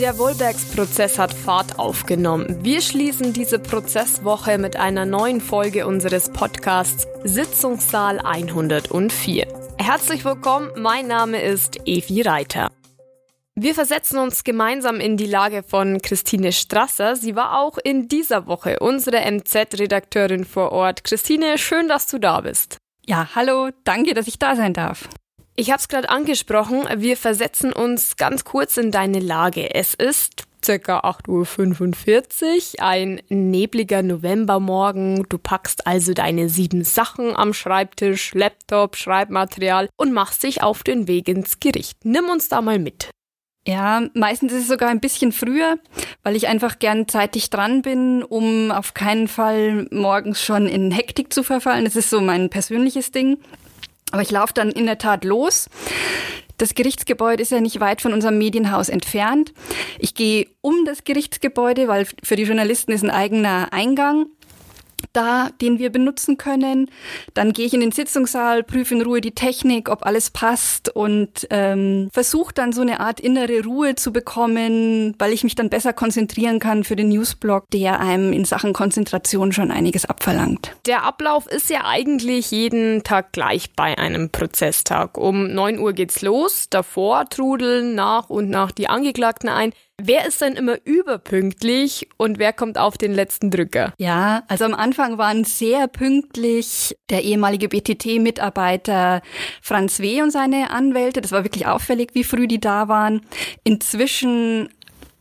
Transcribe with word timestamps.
Der 0.00 0.16
Wohlbergs-Prozess 0.16 1.18
hat 1.18 1.34
Fahrt 1.34 1.78
aufgenommen. 1.78 2.64
Wir 2.64 2.80
schließen 2.80 3.34
diese 3.34 3.58
Prozesswoche 3.58 4.56
mit 4.56 4.76
einer 4.76 5.04
neuen 5.04 5.42
Folge 5.42 5.86
unseres 5.86 6.30
Podcasts 6.30 7.06
Sitzungssaal 7.24 8.18
104. 8.18 9.46
Herzlich 9.76 10.24
willkommen, 10.24 10.70
mein 10.78 11.06
Name 11.06 11.42
ist 11.42 11.86
Evi 11.86 12.22
Reiter. 12.22 12.70
Wir 13.54 13.74
versetzen 13.74 14.18
uns 14.18 14.42
gemeinsam 14.42 15.00
in 15.00 15.18
die 15.18 15.26
Lage 15.26 15.62
von 15.62 16.00
Christine 16.00 16.52
Strasser. 16.52 17.14
Sie 17.14 17.36
war 17.36 17.60
auch 17.60 17.76
in 17.76 18.08
dieser 18.08 18.46
Woche 18.46 18.78
unsere 18.78 19.30
MZ-Redakteurin 19.30 20.46
vor 20.46 20.72
Ort. 20.72 21.04
Christine, 21.04 21.58
schön, 21.58 21.88
dass 21.88 22.06
du 22.06 22.18
da 22.18 22.40
bist. 22.40 22.78
Ja, 23.04 23.28
hallo, 23.34 23.68
danke, 23.84 24.14
dass 24.14 24.28
ich 24.28 24.38
da 24.38 24.56
sein 24.56 24.72
darf. 24.72 25.10
Ich 25.60 25.70
habe 25.70 25.78
es 25.78 25.88
gerade 25.88 26.08
angesprochen, 26.08 26.84
wir 26.96 27.18
versetzen 27.18 27.70
uns 27.74 28.16
ganz 28.16 28.44
kurz 28.44 28.78
in 28.78 28.90
deine 28.90 29.20
Lage. 29.20 29.74
Es 29.74 29.92
ist 29.92 30.44
circa 30.64 31.00
8.45 31.00 32.78
Uhr, 32.78 32.82
ein 32.82 33.20
nebliger 33.28 34.02
Novembermorgen. 34.02 35.26
Du 35.28 35.36
packst 35.36 35.86
also 35.86 36.14
deine 36.14 36.48
sieben 36.48 36.82
Sachen 36.82 37.36
am 37.36 37.52
Schreibtisch, 37.52 38.32
Laptop, 38.32 38.96
Schreibmaterial 38.96 39.90
und 39.96 40.14
machst 40.14 40.44
dich 40.44 40.62
auf 40.62 40.82
den 40.82 41.06
Weg 41.06 41.28
ins 41.28 41.60
Gericht. 41.60 42.06
Nimm 42.06 42.30
uns 42.30 42.48
da 42.48 42.62
mal 42.62 42.78
mit. 42.78 43.10
Ja, 43.66 44.08
meistens 44.14 44.54
ist 44.54 44.62
es 44.62 44.68
sogar 44.68 44.88
ein 44.88 45.00
bisschen 45.00 45.30
früher, 45.30 45.76
weil 46.22 46.36
ich 46.36 46.48
einfach 46.48 46.78
gern 46.78 47.06
zeitig 47.06 47.50
dran 47.50 47.82
bin, 47.82 48.22
um 48.22 48.70
auf 48.70 48.94
keinen 48.94 49.28
Fall 49.28 49.88
morgens 49.90 50.42
schon 50.42 50.66
in 50.66 50.90
Hektik 50.90 51.34
zu 51.34 51.42
verfallen. 51.42 51.84
Das 51.84 51.96
ist 51.96 52.08
so 52.08 52.22
mein 52.22 52.48
persönliches 52.48 53.12
Ding. 53.12 53.36
Aber 54.10 54.22
ich 54.22 54.30
laufe 54.30 54.54
dann 54.54 54.70
in 54.70 54.86
der 54.86 54.98
Tat 54.98 55.24
los. 55.24 55.68
Das 56.58 56.74
Gerichtsgebäude 56.74 57.42
ist 57.42 57.52
ja 57.52 57.60
nicht 57.60 57.80
weit 57.80 58.02
von 58.02 58.12
unserem 58.12 58.36
Medienhaus 58.36 58.90
entfernt. 58.90 59.54
Ich 59.98 60.14
gehe 60.14 60.46
um 60.60 60.84
das 60.84 61.04
Gerichtsgebäude, 61.04 61.88
weil 61.88 62.06
für 62.22 62.36
die 62.36 62.42
Journalisten 62.42 62.92
ist 62.92 63.02
ein 63.02 63.10
eigener 63.10 63.72
Eingang 63.72 64.26
da, 65.12 65.50
den 65.60 65.78
wir 65.78 65.90
benutzen 65.90 66.36
können. 66.36 66.90
Dann 67.34 67.52
gehe 67.52 67.66
ich 67.66 67.74
in 67.74 67.80
den 67.80 67.92
Sitzungssaal, 67.92 68.62
prüfe 68.62 68.94
in 68.94 69.02
Ruhe 69.02 69.20
die 69.20 69.32
Technik, 69.32 69.88
ob 69.88 70.06
alles 70.06 70.30
passt 70.30 70.88
und 70.88 71.46
ähm, 71.50 72.08
versuche 72.12 72.54
dann 72.54 72.72
so 72.72 72.82
eine 72.82 73.00
Art 73.00 73.20
innere 73.20 73.64
Ruhe 73.64 73.94
zu 73.94 74.12
bekommen, 74.12 75.14
weil 75.18 75.32
ich 75.32 75.44
mich 75.44 75.54
dann 75.54 75.70
besser 75.70 75.92
konzentrieren 75.92 76.58
kann 76.58 76.84
für 76.84 76.96
den 76.96 77.08
Newsblog, 77.08 77.70
der 77.70 78.00
einem 78.00 78.32
in 78.32 78.44
Sachen 78.44 78.72
Konzentration 78.72 79.52
schon 79.52 79.70
einiges 79.70 80.04
abverlangt. 80.04 80.76
Der 80.86 81.04
Ablauf 81.04 81.46
ist 81.46 81.70
ja 81.70 81.84
eigentlich 81.84 82.50
jeden 82.50 83.02
Tag 83.02 83.32
gleich 83.32 83.72
bei 83.74 83.98
einem 83.98 84.30
Prozesstag. 84.30 85.18
Um 85.18 85.52
9 85.52 85.78
Uhr 85.78 85.92
geht's 85.92 86.22
los, 86.22 86.66
davor 86.70 87.28
trudeln 87.28 87.94
nach 87.94 88.30
und 88.30 88.50
nach 88.50 88.72
die 88.72 88.88
Angeklagten 88.88 89.48
ein. 89.48 89.72
Wer 90.02 90.26
ist 90.26 90.40
denn 90.40 90.54
immer 90.54 90.78
überpünktlich 90.84 92.08
und 92.16 92.38
wer 92.38 92.52
kommt 92.52 92.78
auf 92.78 92.96
den 92.96 93.12
letzten 93.12 93.50
Drücker? 93.50 93.92
Ja, 93.98 94.44
also 94.48 94.64
am 94.64 94.74
Anfang 94.74 95.18
waren 95.18 95.44
sehr 95.44 95.88
pünktlich 95.88 96.96
der 97.10 97.22
ehemalige 97.22 97.68
BTT-Mitarbeiter 97.68 99.20
Franz 99.60 100.00
W. 100.00 100.22
und 100.22 100.30
seine 100.30 100.70
Anwälte. 100.70 101.20
Das 101.20 101.32
war 101.32 101.44
wirklich 101.44 101.66
auffällig, 101.66 102.10
wie 102.14 102.24
früh 102.24 102.46
die 102.46 102.60
da 102.60 102.88
waren. 102.88 103.20
Inzwischen 103.64 104.70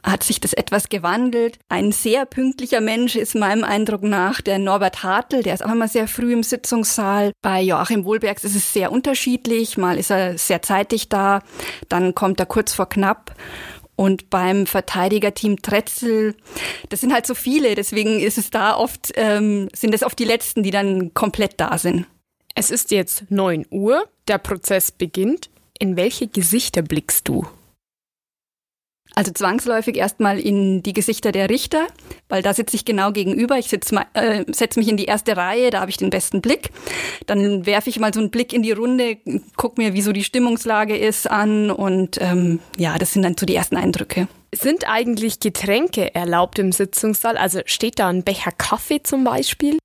hat 0.04 0.24
sich 0.24 0.40
das 0.40 0.54
etwas 0.54 0.90
gewandelt. 0.90 1.60
Ein 1.68 1.92
sehr 1.92 2.26
pünktlicher 2.26 2.80
Mensch 2.80 3.16
ist 3.16 3.36
meinem 3.36 3.64
Eindruck 3.64 4.04
nach 4.04 4.40
der 4.40 4.58
Norbert 4.58 5.04
Hartl, 5.04 5.44
der 5.44 5.54
ist 5.54 5.66
auch 5.66 5.72
immer 5.72 5.88
sehr 5.88 6.08
früh 6.08 6.32
im 6.34 6.44
Sitzungssaal. 6.44 7.34
Bei 7.42 7.62
Joachim 7.62 8.06
Wohlbergs 8.06 8.44
ist 8.46 8.56
es 8.56 8.72
sehr 8.72 8.92
unterschiedlich. 8.92 9.78
Mal 9.78 9.98
ist 9.98 10.12
er 10.12 10.38
sehr 10.38 10.62
zeitig 10.62 11.10
da, 11.10 11.42
dann 11.90 12.16
kommt 12.16 12.40
er 12.40 12.46
kurz 12.46 12.74
vor 12.74 12.88
knapp. 12.88 13.36
Und 14.00 14.30
beim 14.30 14.66
Verteidigerteam 14.66 15.62
Tretzel, 15.62 16.34
das 16.88 17.02
sind 17.02 17.12
halt 17.12 17.28
so 17.28 17.36
viele, 17.36 17.76
deswegen 17.76 18.22
ist 18.22 18.38
es 18.38 18.50
da 18.50 18.78
oft, 18.78 19.12
ähm, 19.16 19.68
sind 19.74 19.94
es 19.94 20.04
oft 20.04 20.18
die 20.18 20.24
letzten, 20.24 20.64
die 20.64 20.72
dann 20.72 21.14
komplett 21.14 21.56
da 21.60 21.78
sind. 21.78 22.06
Es 22.56 22.72
ist 22.72 22.92
jetzt 22.92 23.30
9 23.30 23.66
Uhr, 23.70 24.08
der 24.30 24.38
Prozess 24.38 24.94
beginnt. 24.94 25.50
In 25.80 25.98
welche 25.98 26.30
Gesichter 26.30 26.82
blickst 26.82 27.28
du? 27.28 27.46
Also 29.16 29.32
zwangsläufig 29.32 29.98
erstmal 29.98 30.40
in 30.40 30.82
die 30.84 30.94
Gesichter 30.94 31.32
der 31.32 31.50
Richter, 31.50 31.88
weil 32.30 32.42
da 32.42 32.54
sitze 32.54 32.76
ich 32.76 32.86
genau 32.86 33.12
gegenüber. 33.12 33.58
Ich 33.58 33.72
äh, 33.74 34.46
setze 34.48 34.80
mich 34.80 34.88
in 34.88 34.98
die 34.98 35.06
erste 35.06 35.36
Reihe, 35.36 35.72
da 35.72 35.82
habe 35.82 35.92
ich 35.92 35.98
den 35.98 36.10
besten 36.10 36.42
Blick. 36.42 36.70
Dann 37.26 37.66
werfe 37.66 37.90
ich 37.90 38.00
mal 38.00 38.14
so 38.14 38.20
einen 38.20 38.30
Blick 38.30 38.54
in 38.54 38.64
die 38.64 38.72
Runde, 38.72 39.18
guck 39.58 39.78
mir, 39.78 39.94
wie 39.94 40.02
so 40.02 40.14
die 40.14 40.24
Stimmungslage 40.24 40.96
ist 40.96 41.30
an 41.30 41.70
und 41.72 42.18
ähm, 42.22 42.60
ja, 42.78 42.98
das 42.98 43.14
sind 43.14 43.24
dann 43.24 43.36
so 43.38 43.46
die 43.46 43.56
ersten 43.56 43.78
Eindrücke. 43.78 44.28
Sind 44.54 44.90
eigentlich 44.90 45.40
Getränke 45.40 46.16
erlaubt 46.16 46.58
im 46.58 46.72
Sitzungssaal? 46.72 47.38
Also 47.38 47.60
steht 47.66 48.00
da 48.00 48.08
ein 48.08 48.24
Becher 48.24 48.52
Kaffee 48.52 49.04
zum 49.04 49.24
Beispiel? 49.24 49.78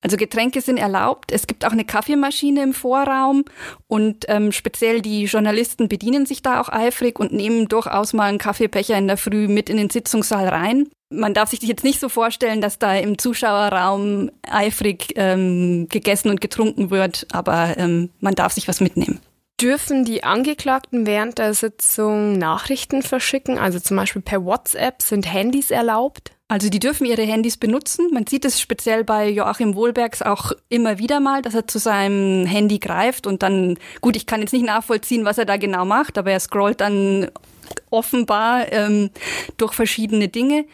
Also 0.00 0.16
Getränke 0.16 0.60
sind 0.60 0.76
erlaubt. 0.76 1.32
Es 1.32 1.48
gibt 1.48 1.64
auch 1.64 1.72
eine 1.72 1.84
Kaffeemaschine 1.84 2.62
im 2.62 2.72
Vorraum 2.72 3.44
und 3.88 4.26
ähm, 4.28 4.52
speziell 4.52 5.02
die 5.02 5.24
Journalisten 5.24 5.88
bedienen 5.88 6.24
sich 6.24 6.40
da 6.40 6.60
auch 6.60 6.68
eifrig 6.68 7.18
und 7.18 7.32
nehmen 7.32 7.66
durchaus 7.66 8.12
mal 8.12 8.28
einen 8.28 8.38
Kaffeebecher 8.38 8.96
in 8.96 9.08
der 9.08 9.16
Früh 9.16 9.48
mit 9.48 9.68
in 9.68 9.76
den 9.76 9.90
Sitzungssaal 9.90 10.48
rein. 10.48 10.88
Man 11.10 11.34
darf 11.34 11.50
sich 11.50 11.62
jetzt 11.62 11.84
nicht 11.84 11.98
so 11.98 12.08
vorstellen, 12.08 12.60
dass 12.60 12.78
da 12.78 12.94
im 12.94 13.18
Zuschauerraum 13.18 14.30
eifrig 14.42 15.14
ähm, 15.16 15.88
gegessen 15.88 16.30
und 16.30 16.40
getrunken 16.40 16.90
wird, 16.90 17.26
aber 17.32 17.76
ähm, 17.78 18.10
man 18.20 18.34
darf 18.34 18.52
sich 18.52 18.68
was 18.68 18.80
mitnehmen. 18.80 19.18
Dürfen 19.60 20.04
die 20.04 20.22
Angeklagten 20.22 21.06
während 21.06 21.38
der 21.38 21.54
Sitzung 21.54 22.38
Nachrichten 22.38 23.02
verschicken? 23.02 23.58
Also 23.58 23.80
zum 23.80 23.96
Beispiel 23.96 24.22
per 24.22 24.44
WhatsApp 24.44 25.02
sind 25.02 25.32
Handys 25.32 25.72
erlaubt? 25.72 26.30
Also 26.50 26.70
die 26.70 26.78
dürfen 26.78 27.04
ihre 27.04 27.22
Handys 27.22 27.58
benutzen. 27.58 28.08
Man 28.10 28.26
sieht 28.26 28.46
es 28.46 28.58
speziell 28.58 29.04
bei 29.04 29.28
Joachim 29.28 29.74
Wohlbergs 29.74 30.22
auch 30.22 30.52
immer 30.70 30.98
wieder 30.98 31.20
mal, 31.20 31.42
dass 31.42 31.54
er 31.54 31.66
zu 31.66 31.78
seinem 31.78 32.46
Handy 32.46 32.78
greift 32.78 33.26
und 33.26 33.42
dann, 33.42 33.78
gut, 34.00 34.16
ich 34.16 34.24
kann 34.24 34.40
jetzt 34.40 34.52
nicht 34.52 34.64
nachvollziehen, 34.64 35.26
was 35.26 35.36
er 35.36 35.44
da 35.44 35.58
genau 35.58 35.84
macht, 35.84 36.16
aber 36.16 36.30
er 36.30 36.40
scrollt 36.40 36.80
dann 36.80 37.30
offenbar 37.90 38.72
ähm, 38.72 39.10
durch 39.58 39.74
verschiedene 39.74 40.28
Dinge 40.28 40.64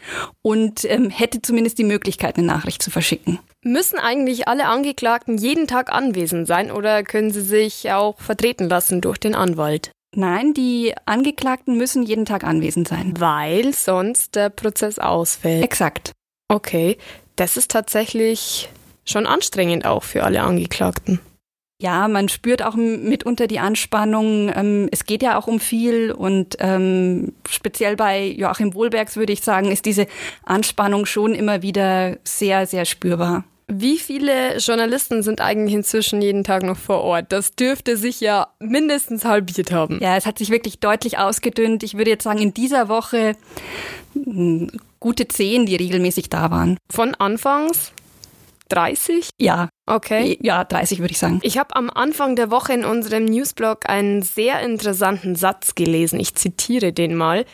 und 0.43 0.85
ähm, 0.85 1.11
hätte 1.11 1.43
zumindest 1.43 1.79
die 1.79 1.85
Möglichkeit, 1.85 2.37
eine 2.37 2.47
Nachricht 2.47 2.81
zu 2.81 2.93
verschicken. 2.93 3.41
Müssen 3.63 3.99
eigentlich 3.99 4.47
alle 4.47 4.67
Angeklagten 4.67 5.39
jeden 5.39 5.67
Tag 5.67 5.93
anwesend 5.93 6.47
sein 6.47 6.71
oder 6.71 7.03
können 7.03 7.33
sie 7.33 7.41
sich 7.41 7.91
auch 7.91 8.21
vertreten 8.21 8.69
lassen 8.69 9.01
durch 9.01 9.19
den 9.19 9.35
Anwalt? 9.35 9.91
Nein, 10.17 10.55
die 10.55 10.95
Angeklagten 11.07 11.77
müssen 11.77 12.03
jeden 12.03 12.25
Tag 12.25 12.45
anwesend 12.45 12.89
sein. 12.89 13.15
Weil 13.19 13.73
sonst 13.73 14.35
der 14.37 14.51
Prozess 14.51 14.99
ausfällt. 14.99 15.65
Exakt. 15.65 16.13
Okay, 16.49 16.99
das 17.37 17.57
ist 17.57 17.71
tatsächlich 17.71 18.69
schon 19.05 19.27
anstrengend 19.27 19.87
auch 19.87 20.03
für 20.03 20.25
alle 20.25 20.43
Angeklagten. 20.43 21.21
Ja, 21.83 22.07
man 22.09 22.29
spürt 22.29 22.63
auch 22.63 22.77
mitunter 22.77 23.47
die 23.47 23.59
Anspannung. 23.59 24.51
Ähm, 24.55 24.89
es 24.93 25.05
geht 25.05 25.23
ja 25.23 25.37
auch 25.37 25.49
um 25.49 25.59
viel 25.59 26.13
und 26.13 26.57
ähm, 26.61 27.33
speziell 27.49 27.97
bei 27.97 28.25
Joachim 28.27 28.75
Wohlbergs 28.75 29.17
würde 29.17 29.33
ich 29.33 29.43
sagen, 29.43 29.71
ist 29.71 29.85
diese 29.85 30.07
Anspannung 30.45 31.05
schon 31.05 31.35
immer 31.35 31.63
wieder 31.63 32.17
sehr, 32.23 32.67
sehr 32.67 32.85
spürbar. 32.85 33.45
Wie 33.67 33.99
viele 33.99 34.59
Journalisten 34.59 35.23
sind 35.23 35.41
eigentlich 35.41 35.75
inzwischen 35.75 36.21
jeden 36.21 36.45
Tag 36.45 36.63
noch 36.63 36.77
vor 36.77 37.01
Ort? 37.01 37.33
Das 37.33 37.55
dürfte 37.55 37.97
sich 37.97 38.21
ja 38.21 38.49
mindestens 38.59 39.25
halbiert 39.25 39.73
haben. 39.73 39.99
Ja, 40.03 40.17
es 40.17 40.27
hat 40.27 40.39
sich 40.39 40.51
wirklich 40.51 40.81
deutlich 40.81 41.19
ausgedünnt. 41.19 41.83
Ich 41.83 41.97
würde 41.97 42.11
jetzt 42.11 42.25
sagen, 42.25 42.41
in 42.41 42.53
dieser 42.53 42.89
Woche 42.89 43.37
hm, 44.13 44.71
gute 45.01 45.29
zehn, 45.29 45.67
die 45.67 45.77
regelmäßig 45.77 46.29
da 46.29 46.51
waren. 46.51 46.77
Von 46.91 47.15
anfangs 47.15 47.93
30? 48.69 49.31
Ja. 49.39 49.69
Okay. 49.87 50.39
Ja, 50.41 50.65
30 50.65 51.01
würde 51.01 51.13
ich 51.13 51.19
sagen. 51.19 51.41
Ich 51.43 51.59
habe 51.59 51.77
am 51.77 51.91
Anfang 51.91 52.37
der 52.37 52.51
Woche 52.51 52.73
in 52.73 52.85
unserem 52.85 53.25
Newsblog 53.25 53.89
einen 53.89 54.23
sehr 54.23 54.61
interessanten 54.61 55.37
Satz 55.37 55.75
gelesen. 55.75 56.19
Ich 56.21 56.35
zitiere 56.35 56.93
den 56.93 57.15
mal. 57.15 57.45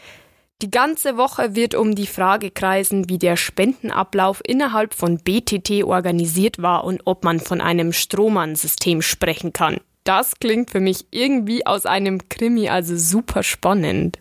Die 0.63 0.71
ganze 0.71 1.17
Woche 1.17 1.55
wird 1.55 1.75
um 1.75 1.95
die 1.95 2.07
Frage 2.07 2.51
kreisen, 2.51 3.09
wie 3.09 3.17
der 3.17 3.37
Spendenablauf 3.37 4.43
innerhalb 4.47 4.93
von 4.93 5.17
BTT 5.17 5.85
organisiert 5.85 6.61
war 6.61 6.85
und 6.85 7.01
ob 7.07 7.25
man 7.25 7.41
von 7.41 7.63
einem 7.63 7.95
Strohmann-System 7.95 9.01
sprechen 9.01 9.55
kann. 9.55 9.79
Das 10.05 10.35
klingt 10.39 10.71
für 10.71 10.81
mich 10.81 11.07
irgendwie 11.11 11.65
aus 11.65 11.87
einem 11.87 12.29
Krimi, 12.29 12.69
also 12.69 12.95
super 12.97 13.43
spannend. 13.43 14.19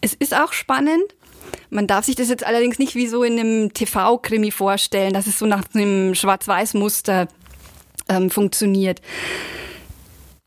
Es 0.00 0.14
ist 0.14 0.34
auch 0.34 0.54
spannend. 0.54 1.14
Man 1.68 1.86
darf 1.86 2.06
sich 2.06 2.16
das 2.16 2.30
jetzt 2.30 2.46
allerdings 2.46 2.78
nicht 2.78 2.94
wie 2.94 3.06
so 3.06 3.22
in 3.22 3.38
einem 3.38 3.74
TV-Krimi 3.74 4.52
vorstellen, 4.52 5.12
dass 5.12 5.26
es 5.26 5.38
so 5.38 5.44
nach 5.44 5.64
einem 5.74 6.14
Schwarz-Weiß-Muster 6.14 7.28
ähm, 8.08 8.30
funktioniert 8.30 9.02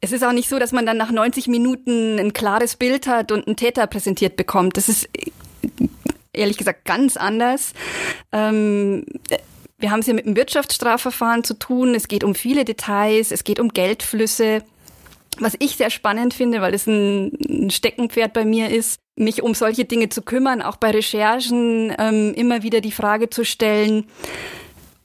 es 0.04 0.12
ist 0.12 0.26
auch 0.26 0.34
nicht 0.34 0.50
so, 0.50 0.60
dass 0.60 0.74
man 0.74 0.86
dann 0.86 0.98
nach 0.98 1.12
90 1.12 1.48
Minuten 1.48 2.20
ein 2.20 2.34
klares 2.34 2.76
Bild 2.76 3.08
hat 3.08 3.32
und 3.32 3.48
einen 3.48 3.56
Täter 3.56 3.88
präsentiert 3.88 4.36
bekommt. 4.36 4.76
Das 4.76 4.90
ist 4.90 5.08
ehrlich 6.34 6.58
gesagt 6.58 6.84
ganz 6.84 7.16
anders. 7.16 7.72
Ähm, 8.34 9.06
wir 9.78 9.92
haben 9.92 10.02
es 10.02 10.08
ja 10.08 10.14
mit 10.14 10.26
einem 10.26 10.36
Wirtschaftsstrafverfahren 10.36 11.46
zu 11.46 11.54
tun. 11.54 11.96
Es 11.96 12.10
geht 12.10 12.26
um 12.26 12.36
viele 12.36 12.66
Details, 12.66 13.32
es 13.32 13.46
geht 13.46 13.62
um 13.62 13.70
Geldflüsse. 13.70 14.64
Was 15.40 15.56
ich 15.60 15.78
sehr 15.78 15.90
spannend 15.90 16.34
finde, 16.34 16.60
weil 16.60 16.74
es 16.74 16.86
ein 16.86 17.70
Steckenpferd 17.72 18.34
bei 18.34 18.44
mir 18.44 18.72
ist, 18.72 19.00
mich 19.16 19.42
um 19.42 19.54
solche 19.54 19.86
Dinge 19.86 20.10
zu 20.10 20.22
kümmern, 20.22 20.62
auch 20.62 20.76
bei 20.76 20.92
Recherchen 20.92 21.96
ähm, 21.98 22.34
immer 22.34 22.62
wieder 22.62 22.82
die 22.82 22.92
Frage 22.92 23.30
zu 23.30 23.46
stellen, 23.46 24.04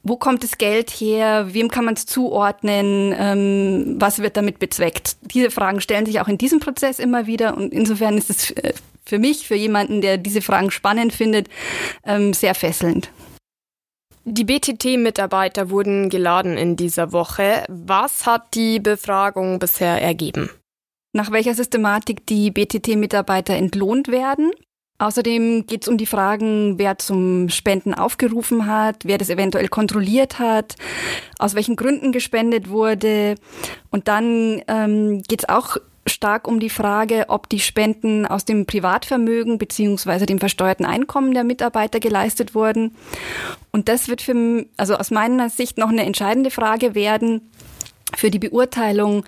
wo 0.03 0.17
kommt 0.17 0.43
das 0.43 0.57
Geld 0.57 0.89
her? 0.89 1.53
Wem 1.53 1.69
kann 1.69 1.85
man 1.85 1.95
es 1.95 2.05
zuordnen? 2.05 3.13
Ähm, 3.17 3.95
was 3.99 4.19
wird 4.19 4.37
damit 4.37 4.59
bezweckt? 4.59 5.17
Diese 5.21 5.51
Fragen 5.51 5.81
stellen 5.81 6.05
sich 6.05 6.19
auch 6.21 6.27
in 6.27 6.37
diesem 6.37 6.59
Prozess 6.59 6.99
immer 6.99 7.27
wieder 7.27 7.57
und 7.57 7.73
insofern 7.73 8.17
ist 8.17 8.29
es 8.29 8.51
äh, 8.51 8.73
für 9.05 9.19
mich, 9.19 9.47
für 9.47 9.55
jemanden, 9.55 10.01
der 10.01 10.17
diese 10.17 10.41
Fragen 10.41 10.71
spannend 10.71 11.13
findet, 11.13 11.49
ähm, 12.05 12.33
sehr 12.33 12.55
fesselnd. 12.55 13.11
Die 14.25 14.43
BTT-Mitarbeiter 14.43 15.71
wurden 15.71 16.09
geladen 16.09 16.57
in 16.57 16.75
dieser 16.75 17.11
Woche. 17.11 17.63
Was 17.67 18.25
hat 18.25 18.53
die 18.53 18.79
Befragung 18.79 19.57
bisher 19.57 20.01
ergeben? 20.01 20.51
Nach 21.13 21.31
welcher 21.31 21.55
Systematik 21.55 22.27
die 22.27 22.51
BTT-Mitarbeiter 22.51 23.55
entlohnt 23.55 24.09
werden? 24.09 24.51
Außerdem 24.99 25.65
geht 25.65 25.83
es 25.83 25.87
um 25.87 25.97
die 25.97 26.05
Fragen, 26.05 26.77
wer 26.77 26.97
zum 26.97 27.49
Spenden 27.49 27.93
aufgerufen 27.93 28.65
hat, 28.65 28.97
wer 29.05 29.17
das 29.17 29.29
eventuell 29.29 29.69
kontrolliert 29.69 30.39
hat, 30.39 30.75
aus 31.39 31.55
welchen 31.55 31.77
Gründen 31.77 32.11
gespendet 32.11 32.69
wurde. 32.69 33.35
Und 33.89 34.09
dann 34.09 34.61
ähm, 34.67 35.23
geht 35.23 35.43
es 35.43 35.49
auch 35.49 35.77
stark 36.05 36.47
um 36.47 36.59
die 36.59 36.69
Frage, 36.69 37.25
ob 37.29 37.47
die 37.47 37.59
Spenden 37.59 38.25
aus 38.25 38.43
dem 38.43 38.65
Privatvermögen 38.65 39.57
beziehungsweise 39.57 40.25
dem 40.25 40.39
versteuerten 40.39 40.85
Einkommen 40.85 41.33
der 41.33 41.43
Mitarbeiter 41.43 41.99
geleistet 41.99 42.53
wurden. 42.53 42.95
Und 43.71 43.87
das 43.87 44.09
wird 44.09 44.21
für, 44.21 44.65
also 44.75 44.95
aus 44.95 45.11
meiner 45.11 45.49
Sicht 45.49 45.77
noch 45.77 45.89
eine 45.89 46.03
entscheidende 46.03 46.51
Frage 46.51 46.93
werden 46.93 47.49
für 48.15 48.31
die 48.31 48.39
Beurteilung, 48.39 49.23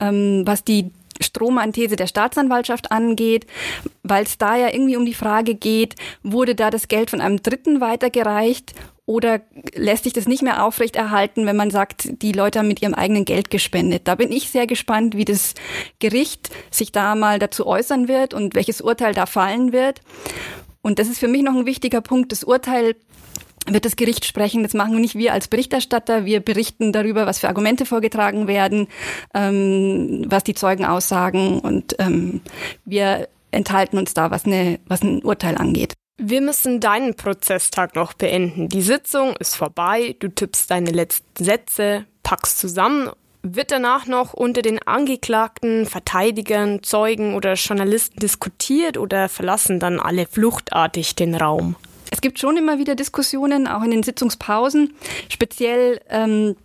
ähm, 0.00 0.42
was 0.44 0.64
die 0.64 0.90
Strohmann-These 1.20 1.96
der 1.96 2.06
Staatsanwaltschaft 2.06 2.92
angeht, 2.92 3.46
weil 4.02 4.24
es 4.24 4.38
da 4.38 4.56
ja 4.56 4.72
irgendwie 4.72 4.96
um 4.96 5.06
die 5.06 5.14
Frage 5.14 5.54
geht, 5.54 5.94
wurde 6.22 6.54
da 6.54 6.70
das 6.70 6.88
Geld 6.88 7.10
von 7.10 7.20
einem 7.20 7.42
Dritten 7.42 7.80
weitergereicht 7.80 8.74
oder 9.06 9.40
lässt 9.74 10.02
sich 10.04 10.12
das 10.12 10.26
nicht 10.26 10.42
mehr 10.42 10.64
aufrechterhalten, 10.64 11.46
wenn 11.46 11.56
man 11.56 11.70
sagt, 11.70 12.22
die 12.22 12.32
Leute 12.32 12.58
haben 12.58 12.68
mit 12.68 12.82
ihrem 12.82 12.94
eigenen 12.94 13.24
Geld 13.24 13.50
gespendet? 13.50 14.08
Da 14.08 14.16
bin 14.16 14.32
ich 14.32 14.50
sehr 14.50 14.66
gespannt, 14.66 15.16
wie 15.16 15.24
das 15.24 15.54
Gericht 16.00 16.50
sich 16.72 16.90
da 16.90 17.14
mal 17.14 17.38
dazu 17.38 17.66
äußern 17.66 18.08
wird 18.08 18.34
und 18.34 18.56
welches 18.56 18.80
Urteil 18.80 19.14
da 19.14 19.26
fallen 19.26 19.72
wird. 19.72 20.00
Und 20.82 20.98
das 20.98 21.08
ist 21.08 21.20
für 21.20 21.28
mich 21.28 21.42
noch 21.42 21.54
ein 21.54 21.66
wichtiger 21.66 22.00
Punkt. 22.00 22.32
Das 22.32 22.42
Urteil 22.42 22.96
wird 23.66 23.84
das 23.84 23.96
Gericht 23.96 24.24
sprechen. 24.24 24.62
Das 24.62 24.74
machen 24.74 25.00
nicht 25.00 25.16
wir 25.16 25.32
als 25.32 25.48
Berichterstatter. 25.48 26.24
Wir 26.24 26.40
berichten 26.40 26.92
darüber, 26.92 27.26
was 27.26 27.40
für 27.40 27.48
Argumente 27.48 27.86
vorgetragen 27.86 28.46
werden, 28.46 28.88
ähm, 29.34 30.24
was 30.28 30.44
die 30.44 30.54
Zeugen 30.54 30.84
aussagen 30.84 31.60
und 31.60 31.96
ähm, 31.98 32.40
wir 32.84 33.28
enthalten 33.50 33.98
uns 33.98 34.14
da, 34.14 34.30
was, 34.30 34.44
eine, 34.44 34.78
was 34.86 35.02
ein 35.02 35.22
Urteil 35.22 35.56
angeht. 35.56 35.94
Wir 36.18 36.40
müssen 36.40 36.80
deinen 36.80 37.14
Prozesstag 37.14 37.94
noch 37.94 38.14
beenden. 38.14 38.68
Die 38.68 38.82
Sitzung 38.82 39.36
ist 39.36 39.54
vorbei, 39.54 40.16
du 40.18 40.28
tippst 40.28 40.70
deine 40.70 40.90
letzten 40.90 41.44
Sätze, 41.44 42.06
packst 42.22 42.58
zusammen. 42.58 43.10
Wird 43.42 43.70
danach 43.70 44.06
noch 44.06 44.32
unter 44.32 44.62
den 44.62 44.80
Angeklagten, 44.82 45.86
Verteidigern, 45.86 46.82
Zeugen 46.82 47.34
oder 47.34 47.54
Journalisten 47.54 48.18
diskutiert 48.18 48.96
oder 48.98 49.28
verlassen 49.28 49.78
dann 49.78 50.00
alle 50.00 50.26
fluchtartig 50.26 51.14
den 51.14 51.34
Raum? 51.34 51.76
Es 52.10 52.20
gibt 52.20 52.38
schon 52.38 52.56
immer 52.56 52.78
wieder 52.78 52.94
Diskussionen, 52.94 53.66
auch 53.66 53.82
in 53.82 53.90
den 53.90 54.02
Sitzungspausen. 54.02 54.94
Speziell 55.28 56.00
ähm, 56.08 56.56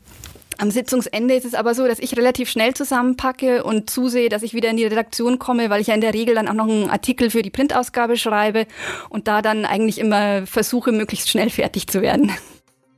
am 0.58 0.70
Sitzungsende 0.70 1.34
ist 1.34 1.46
es 1.46 1.56
aber 1.56 1.74
so, 1.74 1.88
dass 1.88 1.98
ich 1.98 2.16
relativ 2.16 2.50
schnell 2.50 2.76
zusammenpacke 2.76 3.64
und 3.64 3.90
zusehe, 3.90 4.30
dass 4.30 4.44
ich 4.44 4.54
wieder 4.54 4.70
in 4.70 4.78
die 4.78 4.86
Redaktion 4.86 5.40
komme, 5.40 5.70
weil 5.70 5.82
ich 5.82 5.88
ja 5.88 5.96
in 5.96 6.02
der 6.02 6.14
Regel 6.14 6.36
dann 6.36 6.48
auch 6.48 6.54
noch 6.54 6.68
einen 6.68 6.90
Artikel 6.90 7.32
für 7.32 7.42
die 7.42 7.50
Printausgabe 7.50 8.16
schreibe 8.16 8.68
und 9.10 9.28
da 9.28 9.42
dann 9.42 9.66
eigentlich 9.66 9.98
immer 9.98 10.46
versuche, 10.46 10.92
möglichst 10.92 11.30
schnell 11.30 11.50
fertig 11.50 11.88
zu 11.88 12.02
werden. 12.02 12.32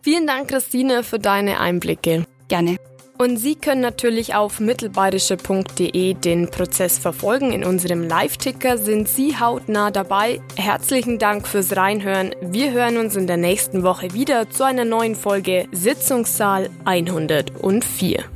Vielen 0.01 0.27
Dank, 0.27 0.49
Christine, 0.49 1.03
für 1.03 1.19
deine 1.19 1.61
Einblicke. 1.61 2.25
Gerne. 2.49 2.77
Und 3.17 3.37
Sie 3.37 3.55
können 3.55 3.81
natürlich 3.81 4.35
auf 4.35 4.59
mittelbayerische.de 4.59 6.13
den 6.15 6.49
Prozess 6.49 6.97
verfolgen. 6.97 7.53
In 7.53 7.63
unserem 7.63 8.03
Live-Ticker 8.03 8.77
sind 8.77 9.07
Sie 9.07 9.37
hautnah 9.39 9.91
dabei. 9.91 10.41
Herzlichen 10.55 11.19
Dank 11.19 11.47
fürs 11.47 11.75
Reinhören. 11.75 12.35
Wir 12.41 12.71
hören 12.71 12.97
uns 12.97 13.15
in 13.15 13.27
der 13.27 13.37
nächsten 13.37 13.83
Woche 13.83 14.13
wieder 14.13 14.49
zu 14.49 14.63
einer 14.63 14.85
neuen 14.85 15.15
Folge 15.15 15.67
Sitzungssaal 15.71 16.69
104. 16.85 18.32